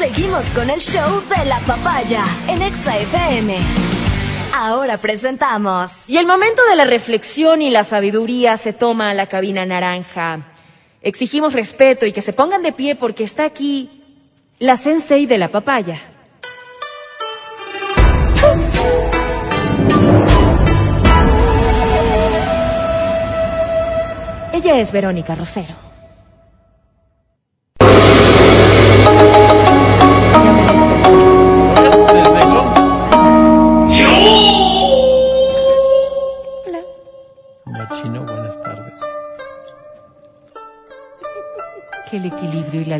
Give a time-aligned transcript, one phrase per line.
[0.00, 3.54] Seguimos con el show de la papaya en Exa FM.
[4.56, 6.08] Ahora presentamos.
[6.08, 10.54] Y el momento de la reflexión y la sabiduría se toma a la cabina naranja.
[11.02, 13.90] Exigimos respeto y que se pongan de pie porque está aquí
[14.58, 16.00] la sensei de la papaya.
[24.54, 25.89] Ella es Verónica Rosero.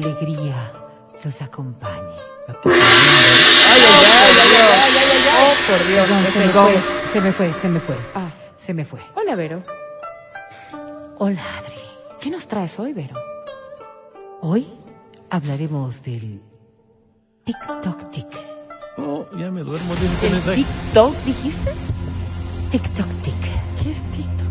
[0.00, 0.72] Alegría
[1.22, 2.16] los acompañe.
[2.48, 2.54] Oh,
[5.66, 6.82] por Dios, Perdón, se, me fue,
[7.12, 7.96] se me fue, se me fue.
[8.14, 8.30] Ah.
[8.58, 9.00] Se me fue.
[9.14, 9.62] Hola, Vero.
[11.18, 11.77] Hola, Adri.
[12.20, 13.14] ¿Qué nos traes hoy, Vero?
[14.41, 14.66] Hoy
[15.30, 16.42] hablaremos del
[17.44, 18.27] TikTok Tic.
[18.98, 20.56] Oh, ya me duermo de ¿El.
[20.56, 21.72] TikTok dijiste?
[22.70, 23.41] TikTok Tic.
[23.82, 24.50] ¿Qué es TikTok?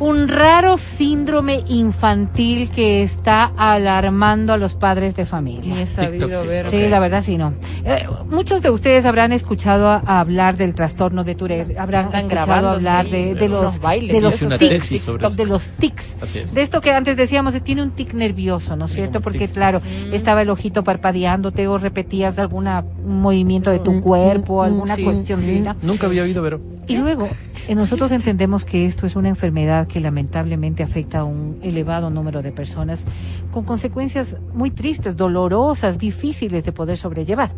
[0.00, 5.74] Un raro síndrome infantil que está alarmando a los padres de familia.
[5.74, 6.70] Ni he sabido, TikTok, Vero.
[6.70, 7.52] Sí, la verdad sí, no.
[7.84, 12.20] Eh, muchos de ustedes habrán escuchado a, a hablar del trastorno de Tourette, habrán Andan
[12.20, 14.14] escuchado hablar sí, de, los bailes.
[14.14, 16.54] de los tics, de los tics, Así es.
[16.54, 19.20] de esto que antes decíamos, tiene un tic nervioso, ¿no es cierto?
[19.20, 19.52] Porque tic.
[19.52, 19.80] claro,
[20.12, 22.68] estaba el ojito parpadeándote o repetías algún
[23.06, 25.74] movimiento de tu cuerpo, alguna Sí, cuestioncita.
[25.80, 25.86] sí.
[25.86, 27.28] Nunca había oído, pero Y luego,
[27.68, 32.42] eh, nosotros entendemos que esto es una enfermedad que lamentablemente afecta a un elevado número
[32.42, 33.04] de personas
[33.52, 37.52] con consecuencias muy tristes, dolorosas, difíciles de poder sobrellevar.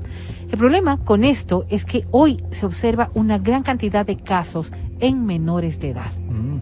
[0.51, 5.25] El problema con esto es que hoy se observa una gran cantidad de casos en
[5.25, 6.59] menores de edad mm,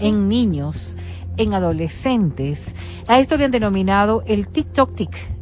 [0.00, 0.96] en niños,
[1.36, 2.74] en adolescentes.
[3.06, 5.39] A esto le han denominado el TikTok tic.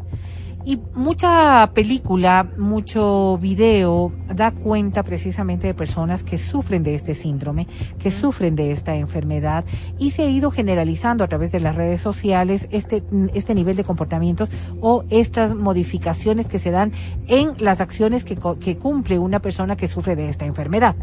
[0.65, 7.67] Y mucha película, mucho video da cuenta precisamente de personas que sufren de este síndrome,
[7.99, 9.65] que sufren de esta enfermedad
[9.99, 13.03] y se ha ido generalizando a través de las redes sociales este,
[13.33, 16.93] este nivel de comportamientos o estas modificaciones que se dan
[17.29, 20.97] en las acciones que, que cumple una persona que sufre de esta enfermedad.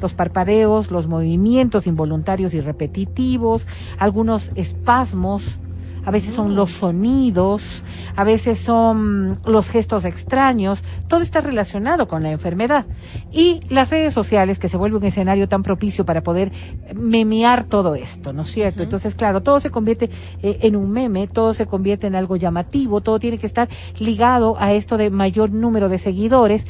[0.00, 5.60] Los parpadeos, los movimientos involuntarios y repetitivos, algunos espasmos,
[6.04, 7.84] a veces son los sonidos,
[8.16, 12.86] a veces son los gestos extraños, todo está relacionado con la enfermedad.
[13.32, 16.52] Y las redes sociales, que se vuelve un escenario tan propicio para poder
[16.94, 18.82] memear todo esto, ¿no es cierto?
[18.82, 20.10] Entonces, claro, todo se convierte
[20.42, 24.56] eh, en un meme, todo se convierte en algo llamativo, todo tiene que estar ligado
[24.58, 26.66] a esto de mayor número de seguidores.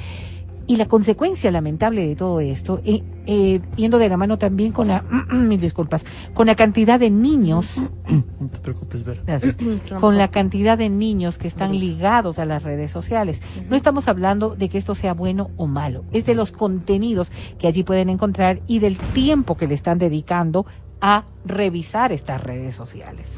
[0.66, 4.88] Y la consecuencia lamentable de todo esto, eh, eh, yendo de la mano también con
[4.88, 5.02] la,
[5.32, 7.82] mis disculpas, con la cantidad de niños
[8.40, 9.22] no te preocupes, ver.
[9.26, 9.56] Gracias.
[10.00, 13.40] con la cantidad de niños que están ligados a las redes sociales.
[13.68, 17.66] No estamos hablando de que esto sea bueno o malo, es de los contenidos que
[17.66, 20.66] allí pueden encontrar y del tiempo que le están dedicando
[21.00, 23.28] a revisar estas redes sociales.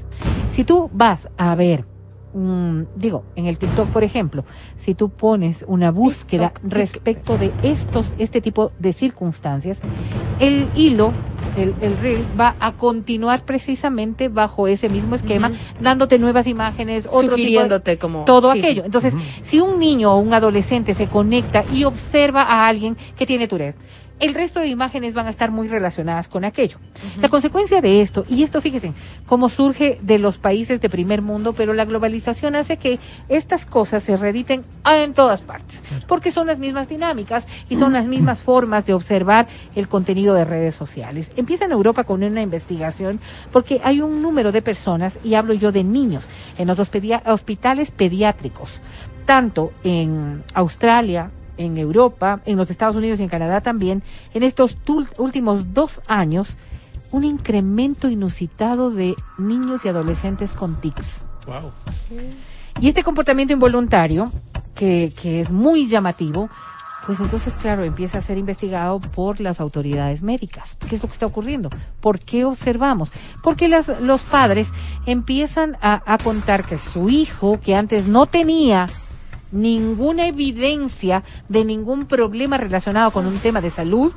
[0.48, 1.95] Si tú vas a ver
[2.96, 4.44] digo, en el TikTok, por ejemplo,
[4.76, 9.78] si tú pones una búsqueda TikTok, respecto de estos, este tipo de circunstancias,
[10.38, 11.12] el hilo,
[11.56, 17.20] el, el reel, va a continuar precisamente bajo ese mismo esquema, dándote nuevas imágenes, otro
[17.20, 18.24] tipo de- Sugiriéndote como...
[18.24, 18.84] todo Sí, aquello.
[18.84, 23.48] Entonces, si un niño o un adolescente se conecta y observa a alguien que tiene
[23.48, 23.76] Tourette,
[24.18, 26.78] el resto de imágenes van a estar muy relacionadas con aquello.
[27.20, 28.92] La consecuencia de esto, y esto fíjense,
[29.26, 34.02] cómo surge de los países de primer mundo, pero la globalización hace que estas cosas
[34.02, 38.86] se reediten en todas partes, porque son las mismas dinámicas y son las mismas formas
[38.86, 41.30] de observar el contenido de redes sociales.
[41.36, 43.20] Empieza en Europa con una investigación
[43.52, 46.24] porque hay un número de personas, y hablo yo de niños,
[46.56, 48.80] en los hospitales pediátricos,
[49.26, 54.02] tanto en Australia, en Europa, en los Estados Unidos y en Canadá también,
[54.34, 54.76] en estos
[55.18, 56.56] últimos dos años,
[57.12, 61.24] un incremento inusitado de niños y adolescentes con tics.
[61.46, 61.70] Wow.
[62.80, 64.32] Y este comportamiento involuntario,
[64.74, 66.50] que, que es muy llamativo,
[67.06, 70.76] pues entonces, claro, empieza a ser investigado por las autoridades médicas.
[70.88, 71.70] ¿Qué es lo que está ocurriendo?
[72.00, 73.12] ¿Por qué observamos?
[73.44, 74.68] Porque las, los padres
[75.06, 78.88] empiezan a, a contar que su hijo, que antes no tenía
[79.52, 84.12] ninguna evidencia de ningún problema relacionado con un tema de salud,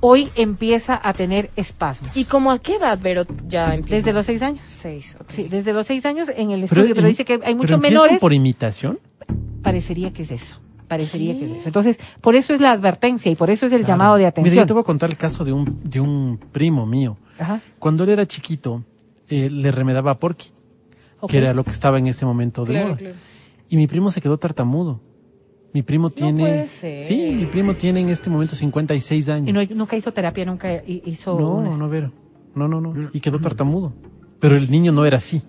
[0.00, 2.10] hoy empieza a tener espasmos.
[2.14, 3.96] ¿Y como a qué edad, Vero, ya empieza?
[3.96, 4.64] Desde los seis años.
[4.64, 5.16] seis.
[5.28, 8.18] Sí, desde los seis años en el estudio, pero, em- dice que hay muchos menores.
[8.18, 8.98] por imitación?
[9.62, 10.60] Parecería que es eso.
[10.88, 11.66] Parecería que es eso.
[11.66, 13.92] Entonces, por eso es la advertencia y por eso es el Claro.
[13.94, 14.54] llamado de Mira, atención.
[14.56, 17.16] yo te voy a contar el caso de un, de un primo mío.
[17.38, 17.60] Ajá.
[17.80, 18.84] Cuando él era chiquito,
[19.28, 20.50] eh, le remedaba a Porky,
[21.26, 22.96] que era lo que estaba en este momento de Claro, moda.
[22.98, 23.16] claro.
[23.68, 25.00] Y mi primo se quedó tartamudo.
[25.72, 26.40] Mi primo tiene...
[26.40, 27.00] puede ser.
[27.02, 29.48] Sí, mi primo tiene en este momento 56 años.
[29.48, 31.38] Y no- nunca hizo terapia, nunca hi- hizo...
[31.38, 32.12] No, una- no, Vero.
[32.54, 33.10] No, no, no.
[33.12, 33.92] Y quedó tartamudo.
[34.38, 35.42] Pero el niño no era así,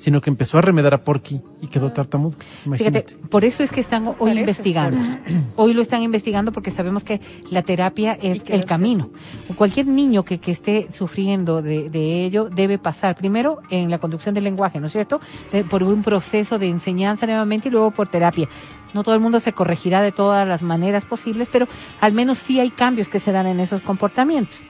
[0.00, 2.36] sino que empezó a remedar a Porky y quedó tartamudo.
[2.74, 4.98] Fíjate, por eso es que están hoy Parece, investigando.
[5.56, 7.20] Hoy lo están investigando porque sabemos que
[7.50, 9.10] la terapia es el camino.
[9.56, 14.34] Cualquier niño que, que esté sufriendo de, de ello debe pasar primero en la conducción
[14.34, 15.20] del lenguaje, ¿no es cierto?
[15.52, 18.48] De- por un proceso de enseñanza nuevamente y luego por terapia.
[18.94, 21.68] No todo el mundo se corregirá de todas las maneras posibles, pero
[22.00, 24.60] al menos sí hay cambios que se dan en esos comportamientos.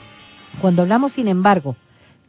[0.61, 1.77] Cuando hablamos, sin embargo,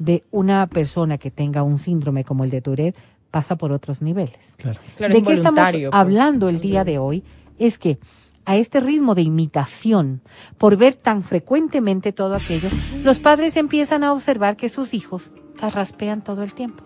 [0.01, 2.98] de una persona que tenga un síndrome como el de Tourette,
[3.30, 4.80] pasa por otros niveles Claro.
[4.98, 5.89] Claro, de es qué estamos pues.
[5.92, 7.24] hablando el día de hoy
[7.59, 8.00] es que
[8.44, 10.21] a este ritmo de imitación,
[10.57, 12.69] por ver tan frecuentemente todo aquello,
[13.03, 16.83] los padres empiezan a observar que sus hijos carraspean todo el tiempo.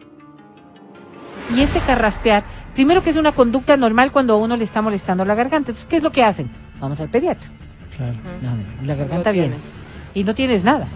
[1.55, 5.23] Y este carraspear, primero que es una conducta normal cuando a uno le está molestando
[5.23, 5.71] la garganta.
[5.71, 6.49] Entonces, ¿qué es lo que hacen?
[6.81, 7.47] Vamos al pediatra.
[7.95, 8.17] Claro.
[8.41, 9.55] No, la garganta viene.
[10.13, 10.87] Y no tienes nada.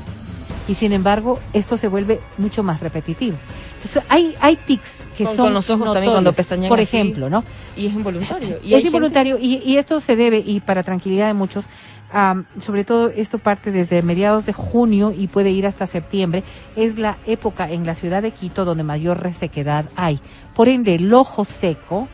[0.70, 3.36] Y sin embargo, esto se vuelve mucho más repetitivo.
[3.76, 6.14] Entonces, hay, hay tics que Con- son con los ojos también notorios.
[6.14, 6.96] cuando pestañean Por así.
[6.96, 7.44] ejemplo, ¿no?
[7.76, 8.58] Y es involuntario.
[8.64, 11.66] Y es involuntario y, y esto se debe, y para tranquilidad de muchos,
[12.14, 16.44] am, sobre todo esto parte desde mediados de junio y puede ir hasta septiembre,
[16.76, 20.20] es la época en la ciudad de Quito donde mayor resequedad hay.
[20.56, 22.08] Por ende, el ojo seco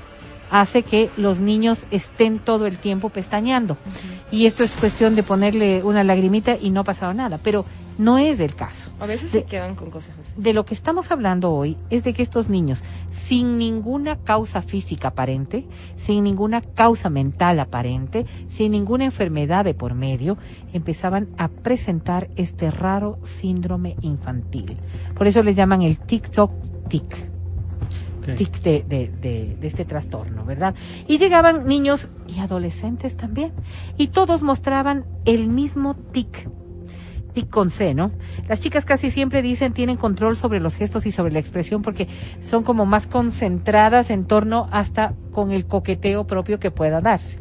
[0.51, 3.75] hace que los niños estén todo el tiempo pestañeando.
[4.31, 7.65] Y esto es cuestión de ponerle una lagrimita y no ha pasado nada, pero
[7.97, 8.91] no es el caso.
[8.99, 10.33] A veces de- se quedan con cosas así.
[10.41, 15.09] De lo que estamos hablando hoy es de que estos niños, sin ninguna causa física
[15.09, 15.65] aparente,
[15.95, 20.37] sin ninguna causa mental aparente, sin ninguna enfermedad de por medio,
[20.73, 24.77] empezaban a presentar este raro síndrome infantil.
[25.13, 26.51] Por eso les llaman el TikTok
[26.89, 27.29] tic
[28.19, 28.35] Ok.
[28.35, 30.73] tic de, de, de- de este trastorno, ¿verdad?
[31.07, 33.51] Y llegaban niños y adolescentes también.
[33.97, 36.49] Y todos mostraban el mismo tic.
[37.35, 38.11] Tic con C, ¿no?
[38.47, 42.07] Las chicas casi siempre dicen tienen control sobre los gestos y sobre la expresión porque
[42.41, 47.39] son como más concentradas en torno hasta con el coqueteo propio que pueda darse.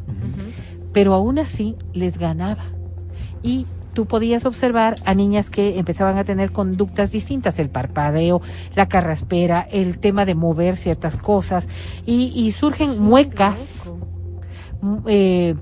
[0.93, 2.65] Pero aún así les ganaba.
[3.41, 8.41] Y tú podías observar a niñas que empezaban a tener conductas distintas, el parpadeo,
[8.75, 11.67] la carraspera, el tema de mover ciertas cosas,
[12.05, 13.55] y, y surgen muecas,
[14.83, 15.55] m- eh,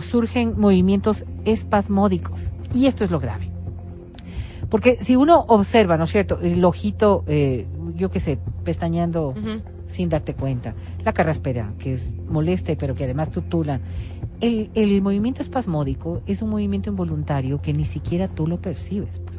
[0.00, 2.40] surgen movimientos espasmódicos.
[2.74, 3.50] Y esto es lo grave.
[4.74, 6.40] Porque si uno observa, ¿no es cierto?
[6.42, 9.32] El ojito, eh, yo qué sé, pestañeando
[9.86, 10.74] sin darte cuenta.
[11.04, 13.80] La carraspera, que es molesta, pero que además tutula.
[14.40, 19.20] El, el movimiento espasmódico es un movimiento involuntario que ni siquiera tú lo percibes.
[19.20, 19.38] pues.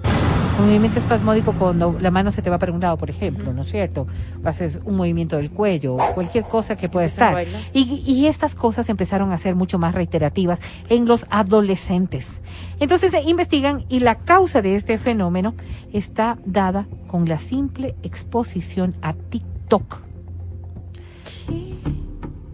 [0.57, 3.63] Un movimiento espasmódico cuando la mano se te va para un lado, por ejemplo, ¿no
[3.63, 4.07] es cierto?
[4.45, 7.45] Haces un movimiento del cuello, cualquier cosa que pueda estar.
[7.73, 10.59] Y, y estas cosas empezaron a ser mucho más reiterativas
[10.89, 12.41] en los adolescentes.
[12.79, 15.55] Entonces se investigan y la causa de este fenómeno
[15.91, 20.03] está dada con la simple exposición a TikTok.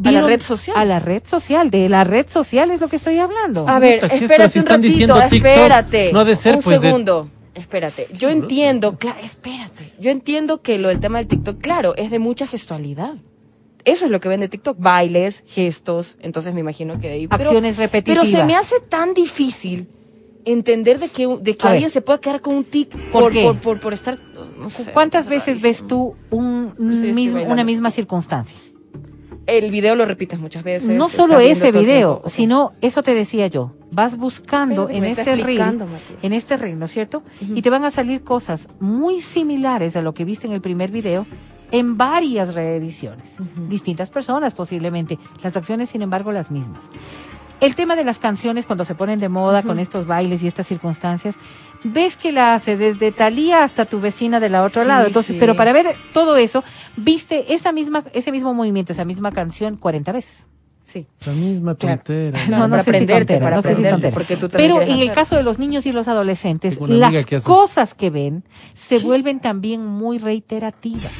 [0.03, 0.75] A la red social.
[0.75, 3.69] A la red social, de la red social es lo que estoy hablando.
[3.69, 6.11] A ver, espérate si un ratito, TikTok, espérate.
[6.11, 7.29] no ha de ser, un pues, de- segundo.
[7.53, 8.07] Espérate.
[8.17, 9.93] Yo entiendo, claro, espérate.
[9.99, 13.15] Yo entiendo que lo del tema del TikTok, claro, es de mucha gestualidad.
[13.83, 17.27] Eso es lo que vende TikTok, bailes, gestos, entonces me imagino que de ahí.
[17.27, 18.25] pero- Acciones repetitivas.
[18.27, 19.87] Pero se me hace tan difícil
[20.45, 21.73] entender de que, de que A ver.
[21.73, 23.43] alguien se pueda quedar con un tic ¿Por por, qué?
[23.43, 24.17] por, por, por estar,
[24.57, 24.91] no sé.
[24.91, 25.69] ¿Cuántas es veces rarísimo.
[25.69, 28.57] ves tú un Sí, mismo- una misma circunstancia?
[29.47, 30.87] El video lo repites muchas veces.
[30.89, 33.73] no solo ese video, sino eso te decía yo.
[33.91, 36.19] Vas buscando en este reel, explicando, Matías.
[36.23, 37.23] en este reel, ¿no es cierto?
[37.41, 40.91] Y te van a salir cosas muy similares a lo que viste en el primer
[40.91, 41.27] video
[41.71, 43.35] en varias reediciones.
[43.69, 46.83] Distintas personas posiblemente, las acciones sin embargo las mismas.
[47.61, 50.65] El tema de las canciones cuando se ponen de moda con estos bailes y estas
[50.67, 51.35] circunstancias,
[51.83, 55.05] ves que la hace desde Talía hasta tu vecina del otro Sí, lado.
[55.05, 55.37] Entonces, sí.
[55.39, 56.63] pero para ver todo eso,
[56.97, 60.47] viste esa misma, ese mismo movimiento, esa misma canción 40 veces.
[60.91, 61.05] Sí.
[61.25, 61.97] La misma Claro.
[61.97, 62.39] tontera.
[62.49, 64.13] No, no para sé si aprenderte, tontera, para no sé si aprenderte, tontera.
[64.13, 67.93] porque tú Pero en el caso de los niños y los adolescentes, las que cosas
[67.93, 68.43] que ven
[68.75, 71.11] se vuelven también muy reiterativas,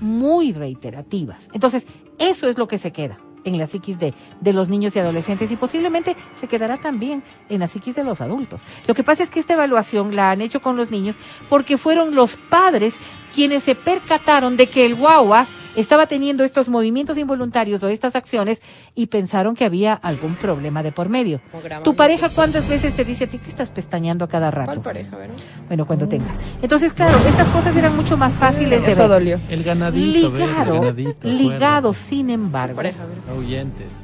[0.00, 1.38] muy reiterativas.
[1.52, 1.86] Entonces,
[2.18, 5.50] eso es lo que se queda en la psiquis de, de los niños y adolescentes
[5.50, 8.60] y posiblemente se quedará también en la psiquis de los adultos.
[8.86, 11.16] Lo que pasa es que esta evaluación la han hecho con los niños
[11.48, 12.94] porque fueron los padres
[13.34, 18.60] quienes se percataron de que el guagua estaba teniendo estos movimientos involuntarios o estas acciones
[18.94, 21.40] y pensaron que había algún problema de por medio.
[21.84, 24.66] ¿Tu pareja cuántas veces te dice a ti que estás pestañeando a cada rato?
[24.66, 25.36] ¿Cuál pareja, verdad?
[25.68, 26.38] Bueno, cuando tengas.
[26.62, 29.10] Entonces, claro, estas cosas eran mucho más fáciles de Eso ver.
[29.10, 29.40] dolió.
[29.48, 30.42] El ganadito, ¿ves?
[30.42, 33.04] El Ligado, ganadito, ligado, sin embargo, Pareja,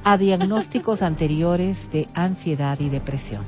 [0.04, 3.42] a diagnósticos anteriores de ansiedad y depresión.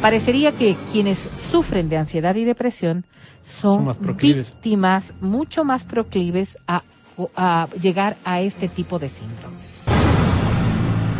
[0.00, 1.18] Parecería que quienes
[1.50, 3.04] sufren de ansiedad y depresión
[3.42, 4.50] son, Son más proclives.
[4.50, 6.82] víctimas mucho más proclives a,
[7.36, 9.56] a llegar a este tipo de síndromes.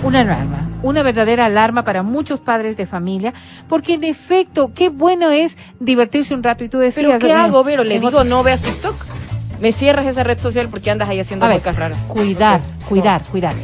[0.03, 3.33] Una alarma, una verdadera alarma para muchos padres de familia,
[3.69, 7.07] porque en efecto, qué bueno es divertirse un rato y tú decías...
[7.07, 7.83] ¿Pero qué "Bueno, hago, Vero?
[7.83, 8.95] Le tengo digo, no veas TikTok.
[9.61, 11.99] Me cierras esa red social porque andas ahí haciendo cosas raras.
[12.09, 13.55] cuidar, cuidar, cuidar.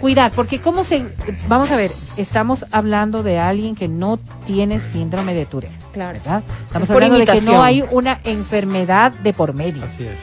[0.00, 1.04] Cuidar, porque cómo se...
[1.46, 6.18] Vamos a ver, estamos hablando de alguien que no tiene síndrome de Tourette, Claro.
[6.18, 6.42] ¿verdad?
[6.66, 9.84] Estamos Es hablando de que no hay una enfermedad de por medio.
[9.84, 10.20] Así es.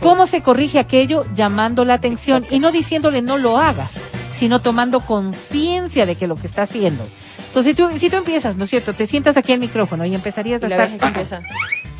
[0.00, 1.24] ¿Cómo se corrige aquello?
[1.34, 3.90] Llamando la atención y no diciéndole no lo hagas,
[4.38, 7.06] sino tomando conciencia de que lo que está haciendo.
[7.46, 8.92] Entonces, si tú, si tú empiezas, ¿no es cierto?
[8.92, 11.40] Te sientas aquí al micrófono y empezarías Y a estar vieja que empieza.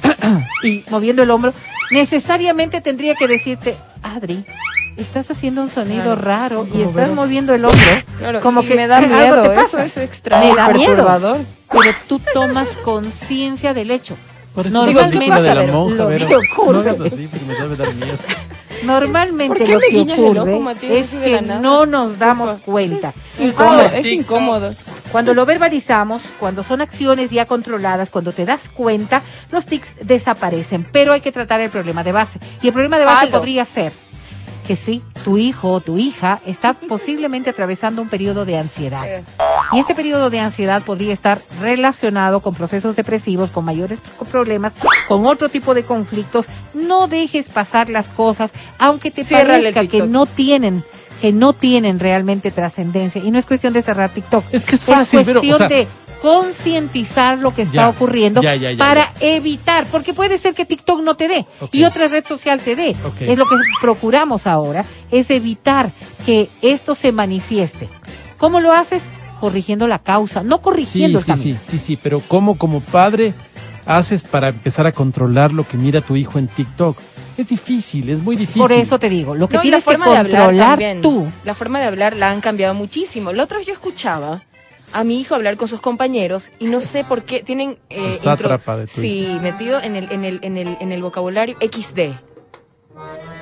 [0.62, 1.54] y moviendo el hombro,
[1.90, 4.44] necesariamente tendría que decirte, Adri,
[4.96, 6.20] estás haciendo un sonido Claro.
[6.20, 8.02] raro y estás moviendo el hombro.
[8.18, 11.38] Claro, como y que me da miedo, eso es extraño, Me da miedo.
[11.70, 14.16] Pero tú tomas conciencia del hecho.
[14.54, 15.66] Parece Normalmente-.
[16.18, 16.72] Lo que ocurre.
[16.72, 18.18] No hagas así porque me debe dar miedo.
[18.84, 23.12] Normalmente ¿Por lo que ocurre ojo, es que no nos damos cuenta.
[23.38, 24.74] Incómodo, es incómodo.
[25.10, 30.86] Cuando lo verbalizamos, cuando son acciones ya controladas, cuando te das cuenta, los tics desaparecen,
[30.90, 32.38] pero hay que tratar el problema de base.
[32.62, 33.92] Y el problema de base podría ser
[34.66, 39.04] que sí, tu hijo o tu hija está posiblemente atravesando un periodo de ansiedad.
[39.72, 44.72] Y este periodo de ansiedad podría estar relacionado con procesos depresivos, con mayores problemas,
[45.08, 46.46] con otro tipo de conflictos.
[46.74, 50.84] No dejes pasar las cosas, aunque te Ciérrale el parezca que no tienen
[51.20, 53.22] que no tienen realmente trascendencia.
[53.24, 54.44] Y no es cuestión de cerrar TikTok.
[54.52, 55.88] Es que es fácil, pero, cuestión o sea- de
[56.24, 60.64] concientizar lo que está Ya, ocurriendo ya, ya, ya, para evitar, porque puede ser que
[60.64, 62.96] TikTok no te dé y otra red social te dé.
[63.20, 65.90] Es lo que procuramos ahora, es evitar
[66.24, 67.88] que esto se manifieste.
[68.38, 69.02] ¿Cómo lo haces?
[69.38, 71.58] Corrigiendo la causa, no Sí, corrigiendo el sí, camino.
[71.62, 73.34] sí, sí, sí, pero ¿cómo como padre
[73.84, 76.96] haces para empezar a controlar lo que mira tu hijo en TikTok?
[77.36, 78.62] Es difícil, es muy difícil.
[78.62, 81.02] Por eso te digo, lo que No, y la tienes que de hablar controlar también.
[81.02, 81.26] tú.
[81.44, 83.30] La forma de hablar la han cambiado muchísimo.
[83.32, 84.42] La otra vez yo escuchaba
[84.94, 88.76] a mi hijo hablar con sus compañeros y no sé por qué tienen eh, sátrapa
[88.78, 92.00] de sí metido en el en el en el en el vocabulario XD.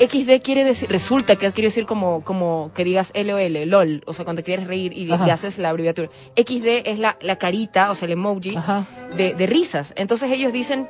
[0.00, 4.24] XD quiere decir, resulta que quiere decir como, como que digas LOL, LOL, o sea,
[4.24, 5.26] cuando quieres reír y Ajá.
[5.26, 6.08] le haces la abreviatura.
[6.36, 8.56] XD es la, la carita, o sea, el emoji
[9.16, 9.92] de, de risas.
[9.94, 10.88] Entonces ellos dicen,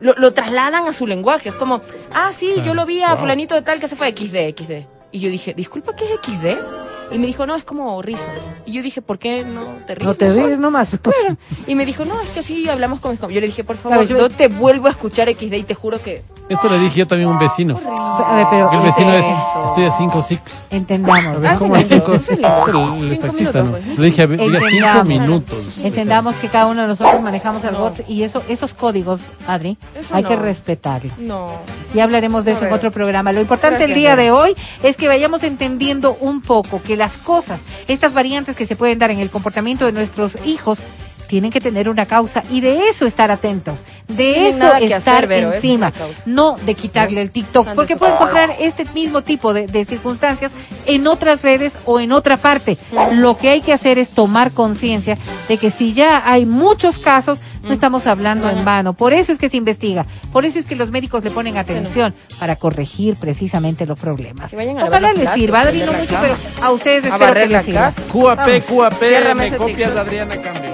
[0.00, 1.48] lo, lo trasladan a su lenguaje.
[1.50, 1.82] Es como,
[2.14, 3.18] ah, sí, yo lo vi a Wow.
[3.18, 4.86] fulanito de tal que se fue XD, XD.
[5.12, 6.83] Y yo dije, disculpa, ¿qué es XD?
[7.12, 8.26] Y me dijo, no, es como risas.
[8.66, 10.06] Y yo dije, ¿por qué no te ríes?
[10.06, 10.88] No te mejor?" ríes nomás.
[11.02, 11.36] Claro.
[11.66, 13.34] Y me dijo, no, es que así hablamos con mis compañeros.
[13.36, 15.74] Yo le dije, por favor, Claro, yo- no te vuelvo a escuchar XD y te
[15.74, 16.22] juro que...
[16.48, 17.80] Esto le dije yo también a un vecino.
[17.86, 19.64] A ver, pero El ¿Qué vecino es, eso?
[19.68, 20.66] estoy a cinco ciclos.
[20.70, 21.18] entendamos.
[21.36, 22.12] A ver, Ah, ¿cómo a cinco?
[22.12, 23.70] El, taxista, minutos, ¿no?
[23.72, 23.98] pues.
[23.98, 25.08] Le dije, diga cinco Entendamos.
[25.08, 25.58] minutos.
[25.82, 27.78] Entendamos que cada uno de nosotros manejamos el No.
[27.80, 30.28] bot y eso, esos códigos, Adri, Eso hay no.
[30.28, 31.18] que respetarlos.
[31.18, 31.48] No.
[31.94, 33.32] Y hablaremos de eso en otro programa.
[33.32, 37.60] Lo importante el día de hoy es que vayamos entendiendo un poco que las cosas,
[37.88, 40.78] estas variantes que se pueden dar en el comportamiento de nuestros hijos,
[41.26, 45.54] tienen que tener una causa y de eso estar atentos, de eso estar hacer, es
[45.56, 45.92] encima,
[46.26, 49.84] no de quitarle el TikTok, Santo porque su puede encontrar este mismo tipo de, de
[49.84, 50.52] circunstancias
[50.86, 52.76] en otras redes o en otra parte.
[53.12, 57.38] Lo que hay que hacer es tomar conciencia de que si ya hay muchos casos,
[57.64, 58.92] no estamos hablando en vano.
[58.92, 62.14] Por eso es que se investiga, por eso es que los médicos le ponen atención
[62.38, 64.52] para corregir precisamente los problemas.
[64.52, 66.20] Ojalá les sirva, Adri, no mucho, cama.
[66.20, 67.92] pero a ustedes A espero que les sirva.
[68.12, 69.02] QAP, QAP,
[69.36, 69.96] me copias.
[69.96, 70.73] Adriana Cambio.